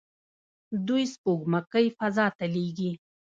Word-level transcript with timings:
دوی 0.87 1.03
سپوږمکۍ 1.13 1.87
فضا 1.97 2.25
ته 2.37 2.45
لیږي. 2.53 2.91